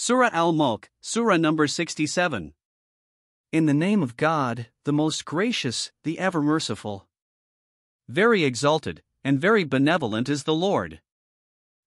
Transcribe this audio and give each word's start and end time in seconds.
Surah 0.00 0.30
Al 0.32 0.52
Mulk, 0.52 0.90
Surah 1.00 1.38
number 1.38 1.66
67. 1.66 2.54
In 3.50 3.66
the 3.66 3.74
name 3.74 4.00
of 4.00 4.16
God, 4.16 4.68
the 4.84 4.92
most 4.92 5.24
gracious, 5.24 5.90
the 6.04 6.20
ever 6.20 6.40
merciful. 6.40 7.08
Very 8.08 8.44
exalted, 8.44 9.02
and 9.24 9.40
very 9.40 9.64
benevolent 9.64 10.28
is 10.28 10.44
the 10.44 10.54
Lord. 10.54 11.00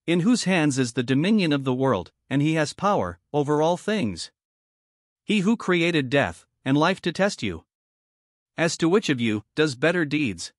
In 0.06 0.20
whose 0.20 0.44
hands 0.44 0.78
is 0.78 0.92
the 0.92 1.04
dominion 1.04 1.54
of 1.54 1.64
the 1.64 1.74
world, 1.74 2.12
and 2.30 2.42
he 2.42 2.56
has 2.56 2.74
power 2.74 3.18
over 3.32 3.62
all 3.62 3.78
things. 3.78 4.30
He 5.24 5.40
who 5.40 5.56
created 5.56 6.10
death 6.10 6.46
and 6.66 6.78
life 6.78 7.00
to 7.04 7.14
test 7.14 7.42
you. 7.42 7.64
As 8.58 8.76
to 8.80 8.90
which 8.90 9.08
of 9.08 9.22
you 9.22 9.46
does 9.56 9.76
better 9.76 10.04
deeds? 10.04 10.52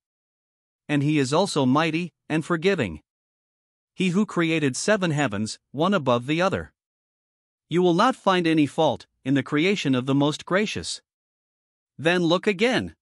And 0.89 1.03
he 1.03 1.19
is 1.19 1.35
also 1.35 1.67
mighty 1.67 2.15
and 2.31 2.47
forgiving. 2.47 3.03
He 3.95 4.09
who 4.09 4.25
created 4.25 4.75
seven 4.75 5.11
heavens, 5.11 5.59
one 5.71 5.93
above 5.93 6.27
the 6.27 6.41
other. 6.41 6.73
You 7.73 7.81
will 7.81 7.95
not 7.95 8.15
find 8.15 8.47
any 8.47 8.67
fault 8.67 9.07
in 9.25 9.33
the 9.33 9.43
creation 9.43 9.95
of 9.95 10.05
the 10.05 10.15
Most 10.15 10.45
Gracious. 10.45 11.01
Then 11.97 12.23
look 12.23 12.47
again. 12.47 12.95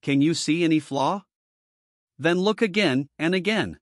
Can 0.00 0.20
you 0.20 0.32
see 0.32 0.62
any 0.62 0.78
flaw? 0.78 1.24
Then 2.16 2.38
look 2.38 2.62
again 2.62 3.08
and 3.18 3.34
again. 3.34 3.80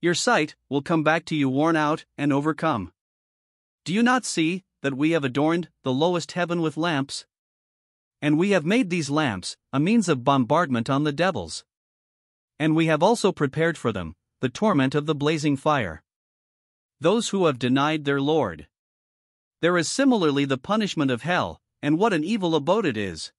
Your 0.00 0.14
sight 0.14 0.56
will 0.70 0.80
come 0.80 1.02
back 1.02 1.26
to 1.26 1.36
you 1.36 1.50
worn 1.50 1.76
out 1.76 2.06
and 2.16 2.32
overcome. 2.32 2.94
Do 3.84 3.92
you 3.92 4.02
not 4.02 4.24
see 4.24 4.64
that 4.80 4.96
we 4.96 5.10
have 5.10 5.22
adorned 5.22 5.68
the 5.82 5.92
lowest 5.92 6.32
heaven 6.32 6.62
with 6.62 6.78
lamps? 6.78 7.26
And 8.22 8.38
we 8.38 8.52
have 8.52 8.64
made 8.64 8.88
these 8.88 9.10
lamps 9.10 9.58
a 9.70 9.78
means 9.78 10.08
of 10.08 10.24
bombardment 10.24 10.88
on 10.88 11.04
the 11.04 11.12
devils. 11.12 11.66
And 12.58 12.74
we 12.74 12.86
have 12.86 13.02
also 13.02 13.32
prepared 13.32 13.76
for 13.76 13.92
them 13.92 14.16
the 14.40 14.48
torment 14.48 14.94
of 14.94 15.04
the 15.04 15.14
blazing 15.14 15.58
fire. 15.58 16.02
Those 17.00 17.28
who 17.28 17.44
have 17.44 17.58
denied 17.58 18.06
their 18.06 18.22
Lord. 18.22 18.66
There 19.60 19.76
is 19.76 19.90
similarly 19.90 20.44
the 20.44 20.56
punishment 20.56 21.10
of 21.10 21.22
hell, 21.22 21.60
and 21.82 21.98
what 21.98 22.12
an 22.12 22.24
evil 22.24 22.54
abode 22.54 22.86
it 22.86 22.96
is. 22.96 23.32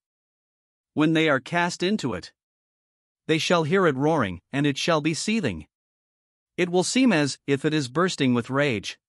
When 0.94 1.14
they 1.14 1.30
are 1.30 1.40
cast 1.40 1.82
into 1.82 2.14
it, 2.14 2.32
they 3.28 3.38
shall 3.38 3.64
hear 3.64 3.88
it 3.88 3.96
roaring, 3.96 4.42
and 4.52 4.68
it 4.68 4.78
shall 4.78 5.02
be 5.02 5.14
seething. 5.14 5.68
It 6.58 6.70
will 6.70 6.84
seem 6.84 7.12
as 7.12 7.40
if 7.48 7.66
it 7.66 7.74
is 7.74 7.88
bursting 7.88 8.34
with 8.34 8.50
rage. 8.50 9.00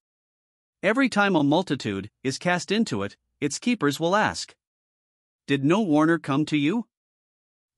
Every 0.82 1.08
time 1.08 1.36
a 1.36 1.42
multitude 1.42 2.10
is 2.22 2.38
cast 2.38 2.72
into 2.72 3.02
it, 3.02 3.16
its 3.40 3.58
keepers 3.58 3.98
will 3.98 4.16
ask 4.16 4.54
Did 5.46 5.64
no 5.64 5.80
warner 5.80 6.18
come 6.18 6.44
to 6.46 6.56
you? 6.56 6.86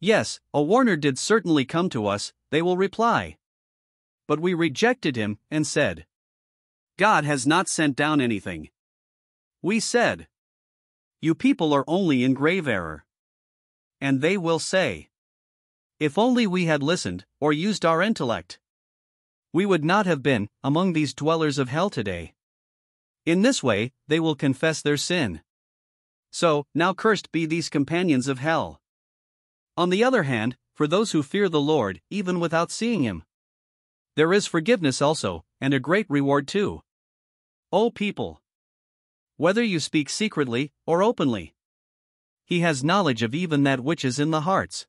Yes, 0.00 0.38
a 0.52 0.62
warner 0.62 0.96
did 0.96 1.18
certainly 1.18 1.64
come 1.64 1.88
to 1.90 2.06
us, 2.06 2.32
they 2.50 2.62
will 2.62 2.76
reply. 2.76 3.36
But 4.28 4.38
we 4.38 4.54
rejected 4.54 5.16
him 5.16 5.38
and 5.50 5.66
said, 5.66 6.06
God 6.98 7.24
has 7.24 7.46
not 7.46 7.68
sent 7.68 7.96
down 7.96 8.20
anything. 8.20 8.68
We 9.64 9.80
said, 9.80 10.28
You 11.22 11.34
people 11.34 11.72
are 11.72 11.86
only 11.88 12.22
in 12.22 12.34
grave 12.34 12.68
error. 12.68 13.06
And 13.98 14.20
they 14.20 14.36
will 14.36 14.58
say, 14.58 15.08
If 15.98 16.18
only 16.18 16.46
we 16.46 16.66
had 16.66 16.82
listened, 16.82 17.24
or 17.40 17.50
used 17.50 17.82
our 17.82 18.02
intellect, 18.02 18.58
we 19.54 19.64
would 19.64 19.82
not 19.82 20.04
have 20.04 20.22
been 20.22 20.50
among 20.62 20.92
these 20.92 21.14
dwellers 21.14 21.56
of 21.56 21.70
hell 21.70 21.88
today. 21.88 22.34
In 23.24 23.40
this 23.40 23.62
way, 23.62 23.94
they 24.06 24.20
will 24.20 24.34
confess 24.34 24.82
their 24.82 24.98
sin. 24.98 25.40
So, 26.30 26.66
now 26.74 26.92
cursed 26.92 27.32
be 27.32 27.46
these 27.46 27.70
companions 27.70 28.28
of 28.28 28.40
hell. 28.40 28.82
On 29.78 29.88
the 29.88 30.04
other 30.04 30.24
hand, 30.24 30.58
for 30.74 30.86
those 30.86 31.12
who 31.12 31.22
fear 31.22 31.48
the 31.48 31.58
Lord, 31.58 32.02
even 32.10 32.38
without 32.38 32.70
seeing 32.70 33.02
Him, 33.02 33.24
there 34.14 34.34
is 34.34 34.46
forgiveness 34.46 35.00
also, 35.00 35.42
and 35.58 35.72
a 35.72 35.80
great 35.80 36.04
reward 36.10 36.46
too. 36.46 36.82
O 37.72 37.88
people! 37.90 38.42
Whether 39.36 39.62
you 39.62 39.80
speak 39.80 40.08
secretly 40.08 40.72
or 40.86 41.02
openly. 41.02 41.54
He 42.44 42.60
has 42.60 42.84
knowledge 42.84 43.22
of 43.22 43.34
even 43.34 43.62
that 43.64 43.80
which 43.80 44.04
is 44.04 44.18
in 44.18 44.30
the 44.30 44.42
hearts. 44.42 44.86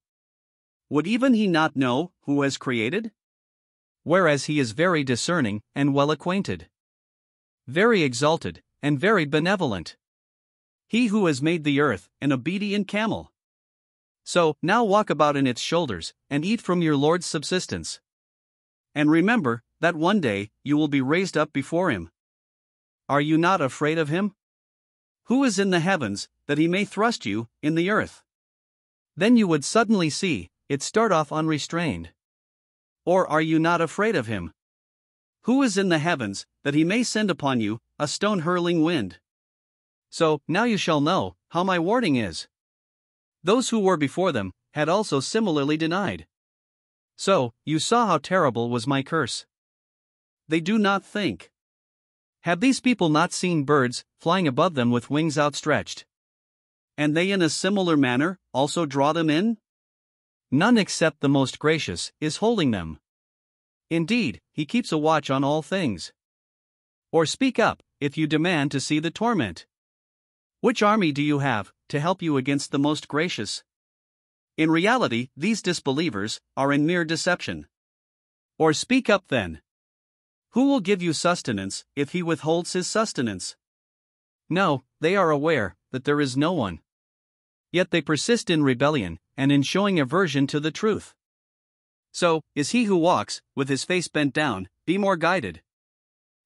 Would 0.89 1.07
even 1.07 1.33
he 1.33 1.47
not 1.47 1.75
know 1.75 2.11
who 2.21 2.41
has 2.41 2.57
created? 2.57 3.11
Whereas 4.03 4.45
he 4.45 4.59
is 4.59 4.71
very 4.71 5.03
discerning 5.03 5.61
and 5.73 5.93
well 5.93 6.11
acquainted, 6.11 6.69
very 7.67 8.03
exalted, 8.03 8.61
and 8.83 8.99
very 8.99 9.25
benevolent. 9.25 9.97
He 10.87 11.07
who 11.07 11.25
has 11.25 11.41
made 11.41 11.63
the 11.63 11.79
earth 11.79 12.09
an 12.21 12.31
obedient 12.31 12.87
camel. 12.87 13.31
So, 14.23 14.55
now 14.61 14.83
walk 14.83 15.09
about 15.09 15.35
in 15.35 15.47
its 15.47 15.61
shoulders, 15.61 16.13
and 16.29 16.45
eat 16.45 16.61
from 16.61 16.81
your 16.81 16.95
Lord's 16.95 17.25
subsistence. 17.25 17.99
And 18.93 19.09
remember 19.09 19.63
that 19.81 19.95
one 19.95 20.21
day 20.21 20.51
you 20.63 20.77
will 20.77 20.87
be 20.87 21.01
raised 21.01 21.37
up 21.37 21.51
before 21.53 21.89
him. 21.89 22.11
Are 23.07 23.21
you 23.21 23.37
not 23.37 23.61
afraid 23.61 23.97
of 23.97 24.09
him? 24.09 24.33
Who 25.25 25.43
is 25.43 25.59
in 25.59 25.69
the 25.69 25.79
heavens, 25.79 26.27
that 26.47 26.57
he 26.57 26.67
may 26.67 26.85
thrust 26.85 27.25
you 27.25 27.47
in 27.61 27.75
the 27.75 27.89
earth? 27.89 28.23
Then 29.15 29.37
you 29.37 29.47
would 29.47 29.63
suddenly 29.63 30.09
see 30.09 30.49
it 30.69 30.81
start 30.81 31.11
off 31.11 31.31
unrestrained. 31.31 32.11
Or 33.05 33.27
are 33.27 33.41
you 33.41 33.59
not 33.59 33.81
afraid 33.81 34.15
of 34.15 34.25
him? 34.25 34.51
Who 35.43 35.61
is 35.61 35.77
in 35.77 35.89
the 35.89 35.99
heavens, 35.99 36.47
that 36.63 36.73
he 36.73 36.83
may 36.83 37.03
send 37.03 37.29
upon 37.29 37.61
you 37.61 37.79
a 37.99 38.07
stone 38.07 38.39
hurling 38.39 38.81
wind? 38.81 39.19
So, 40.09 40.41
now 40.47 40.63
you 40.63 40.77
shall 40.77 41.01
know 41.01 41.35
how 41.49 41.63
my 41.63 41.77
warning 41.77 42.15
is. 42.15 42.47
Those 43.43 43.69
who 43.69 43.79
were 43.79 43.97
before 43.97 44.31
them 44.31 44.51
had 44.73 44.89
also 44.89 45.19
similarly 45.19 45.77
denied. 45.77 46.25
So, 47.15 47.53
you 47.63 47.77
saw 47.77 48.07
how 48.07 48.17
terrible 48.17 48.71
was 48.71 48.87
my 48.87 49.03
curse. 49.03 49.45
They 50.47 50.59
do 50.59 50.79
not 50.79 51.05
think. 51.05 51.51
Have 52.45 52.59
these 52.59 52.79
people 52.79 53.09
not 53.09 53.33
seen 53.33 53.63
birds 53.63 54.05
flying 54.19 54.47
above 54.47 54.75
them 54.75 54.91
with 54.91 55.09
wings 55.09 55.35
outstretched? 55.35 56.05
And 56.95 57.17
they 57.17 57.31
in 57.31 57.41
a 57.41 57.49
similar 57.49 57.97
manner 57.97 58.37
also 58.53 58.85
draw 58.85 59.13
them 59.13 59.31
in? 59.31 59.57
None 60.51 60.77
except 60.77 61.21
the 61.21 61.27
most 61.27 61.57
gracious 61.57 62.11
is 62.21 62.37
holding 62.37 62.69
them. 62.69 62.99
Indeed, 63.89 64.41
he 64.53 64.63
keeps 64.63 64.91
a 64.91 64.97
watch 64.99 65.31
on 65.31 65.43
all 65.43 65.63
things. 65.63 66.13
Or 67.11 67.25
speak 67.25 67.57
up, 67.57 67.81
if 67.99 68.15
you 68.15 68.27
demand 68.27 68.69
to 68.73 68.79
see 68.79 68.99
the 68.99 69.09
torment. 69.09 69.65
Which 70.61 70.83
army 70.83 71.11
do 71.11 71.23
you 71.23 71.39
have 71.39 71.73
to 71.89 71.99
help 71.99 72.21
you 72.21 72.37
against 72.37 72.69
the 72.69 72.77
most 72.77 73.07
gracious? 73.07 73.63
In 74.55 74.69
reality, 74.69 75.29
these 75.35 75.63
disbelievers 75.63 76.39
are 76.55 76.71
in 76.71 76.85
mere 76.85 77.05
deception. 77.05 77.65
Or 78.59 78.71
speak 78.71 79.09
up 79.09 79.29
then, 79.29 79.61
who 80.55 80.69
will 80.69 80.79
give 80.79 81.03
you 81.03 81.11
sustenance 81.11 81.83
if 81.97 82.13
he 82.13 82.23
withholds 82.23 82.71
his 82.71 82.87
sustenance? 82.87 83.57
No, 84.49 84.85
they 85.01 85.13
are 85.17 85.29
aware 85.29 85.75
that 85.91 86.05
there 86.05 86.21
is 86.21 86.37
no 86.37 86.53
one. 86.53 86.79
Yet 87.73 87.91
they 87.91 88.01
persist 88.01 88.49
in 88.49 88.63
rebellion 88.63 89.19
and 89.35 89.51
in 89.51 89.63
showing 89.63 89.99
aversion 89.99 90.47
to 90.47 90.61
the 90.61 90.71
truth. 90.71 91.13
So, 92.13 92.39
is 92.55 92.69
he 92.69 92.85
who 92.85 92.95
walks, 92.95 93.41
with 93.53 93.67
his 93.67 93.83
face 93.83 94.07
bent 94.07 94.33
down, 94.33 94.69
be 94.85 94.97
more 94.97 95.17
guided? 95.17 95.61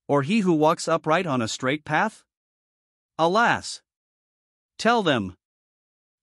Or 0.08 0.24
he 0.24 0.40
who 0.40 0.54
walks 0.54 0.88
upright 0.88 1.28
on 1.28 1.44
a 1.44 1.48
straight 1.48 1.86
path? 1.86 2.24
Alas! 3.20 3.84
Tell 4.80 5.04
them. 5.04 5.36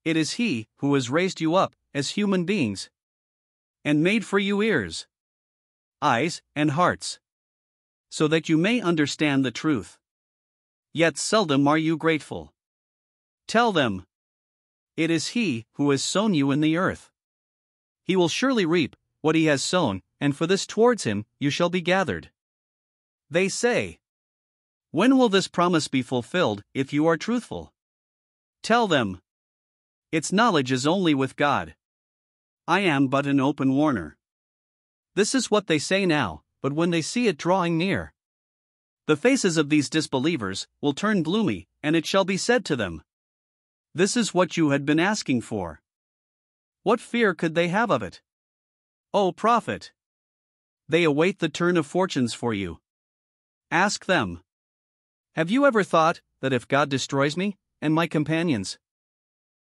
It 0.05 0.17
is 0.17 0.33
he 0.33 0.67
who 0.79 0.93
has 0.95 1.09
raised 1.09 1.41
you 1.41 1.55
up 1.55 1.77
as 1.95 2.11
human 2.11 2.45
beings 2.45 2.91
and 3.85 4.03
made 4.03 4.27
for 4.27 4.41
you 4.41 4.61
ears, 4.61 5.07
eyes, 6.03 6.43
and 6.57 6.73
hearts 6.73 7.21
so 8.17 8.27
that 8.27 8.49
you 8.49 8.57
may 8.57 8.81
understand 8.81 9.45
the 9.45 9.51
truth. 9.51 9.99
Yet 10.95 11.19
seldom 11.19 11.69
are 11.69 11.77
you 11.77 11.99
grateful. 11.99 12.55
Tell 13.47 13.73
them. 13.73 14.07
It 14.97 15.11
is 15.11 15.37
He 15.37 15.67
who 15.75 15.91
has 15.91 16.03
sown 16.03 16.33
you 16.33 16.51
in 16.51 16.63
the 16.63 16.79
earth. 16.79 17.11
He 18.05 18.17
will 18.17 18.31
surely 18.31 18.65
reap 18.65 18.97
what 19.21 19.35
He 19.35 19.45
has 19.53 19.63
sown, 19.63 20.01
and 20.19 20.35
for 20.35 20.47
this 20.47 20.67
towards 20.67 21.05
Him 21.05 21.27
you 21.39 21.51
shall 21.51 21.69
be 21.69 21.83
gathered. 21.83 22.31
They 23.29 23.51
say, 23.51 23.99
When 24.93 25.19
will 25.19 25.29
this 25.29 25.47
promise 25.47 25.87
be 25.87 26.01
fulfilled 26.01 26.63
if 26.73 26.95
you 26.95 27.07
are 27.07 27.19
truthful? 27.19 27.75
Tell 28.63 28.89
them. 28.89 29.21
Its 30.11 30.33
knowledge 30.33 30.73
is 30.73 30.87
only 30.87 31.13
with 31.13 31.37
God. 31.37 31.77
I 32.67 32.81
am 32.81 33.09
but 33.09 33.27
an 33.27 33.41
open 33.41 33.75
warner. 33.75 34.17
This 35.15 35.35
is 35.35 35.51
what 35.51 35.67
they 35.67 35.79
say 35.79 36.07
now, 36.07 36.45
but 36.67 36.73
when 36.73 36.91
they 36.91 37.01
see 37.01 37.29
it 37.29 37.39
drawing 37.39 37.79
near, 37.79 38.13
the 39.07 39.17
faces 39.17 39.57
of 39.57 39.69
these 39.69 39.89
disbelievers 39.89 40.67
will 40.81 40.93
turn 40.93 41.23
gloomy, 41.23 41.69
and 41.81 41.95
it 41.95 42.05
shall 42.05 42.25
be 42.25 42.37
said 42.37 42.65
to 42.65 42.75
them, 42.75 43.05
This 43.95 44.17
is 44.17 44.35
what 44.35 44.57
you 44.57 44.71
had 44.71 44.85
been 44.85 44.99
asking 44.99 45.43
for. 45.43 45.81
What 46.83 46.99
fear 46.99 47.35
could 47.35 47.55
they 47.55 47.69
have 47.69 47.93
of 47.93 48.03
it? 48.03 48.21
O 49.15 49.31
prophet! 49.31 49.93
They 50.89 51.05
await 51.05 51.39
the 51.39 51.49
turn 51.49 51.77
of 51.77 51.87
fortunes 51.87 52.35
for 52.35 52.53
you. 52.53 52.81
Ask 53.71 54.07
them. 54.07 54.41
Have 55.37 55.53
you 55.53 55.67
ever 55.67 55.85
thought 55.85 56.21
that 56.41 56.53
if 56.53 56.67
God 56.67 56.89
destroys 56.89 57.37
me, 57.37 57.57
and 57.81 57.95
my 57.95 58.09
companions, 58.09 58.77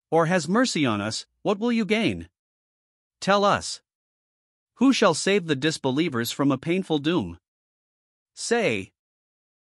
or 0.09 0.25
has 0.25 0.49
mercy 0.49 0.87
on 0.87 1.01
us, 1.01 1.27
what 1.43 1.59
will 1.59 1.71
you 1.71 1.85
gain? 1.85 2.29
Tell 3.21 3.45
us. 3.45 3.83
Who 4.75 4.91
shall 4.91 5.13
save 5.13 5.47
the 5.47 5.55
disbelievers 5.55 6.31
from 6.31 6.51
a 6.51 6.57
painful 6.57 6.99
doom? 6.99 7.39
Say. 8.33 8.91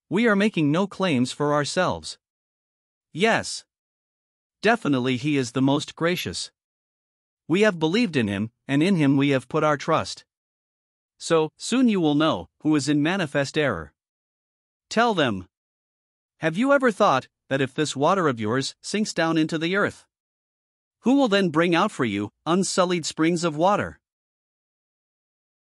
We 0.08 0.26
are 0.26 0.36
making 0.36 0.72
no 0.72 0.86
claims 0.86 1.30
for 1.30 1.52
ourselves. 1.52 2.18
Yes. 3.12 3.64
Definitely, 4.62 5.18
He 5.18 5.36
is 5.36 5.52
the 5.52 5.60
most 5.60 5.94
gracious. 5.94 6.50
We 7.46 7.60
have 7.62 7.78
believed 7.78 8.16
in 8.16 8.28
Him, 8.28 8.50
and 8.66 8.82
in 8.82 8.96
Him 8.96 9.18
we 9.18 9.28
have 9.30 9.48
put 9.48 9.62
our 9.62 9.76
trust. 9.76 10.24
So, 11.18 11.50
soon 11.58 11.88
you 11.88 12.00
will 12.00 12.14
know 12.14 12.48
who 12.60 12.74
is 12.74 12.88
in 12.88 13.02
manifest 13.02 13.58
error. 13.58 13.92
Tell 14.88 15.12
them. 15.12 15.48
Have 16.38 16.56
you 16.56 16.72
ever 16.72 16.90
thought 16.90 17.28
that 17.50 17.60
if 17.60 17.74
this 17.74 17.94
water 17.94 18.26
of 18.26 18.40
yours 18.40 18.74
sinks 18.80 19.12
down 19.12 19.36
into 19.36 19.58
the 19.58 19.76
earth, 19.76 20.06
who 21.00 21.16
will 21.16 21.28
then 21.28 21.50
bring 21.50 21.74
out 21.74 21.90
for 21.90 22.06
you 22.06 22.30
unsullied 22.46 23.04
springs 23.04 23.44
of 23.44 23.54
water? 23.54 24.00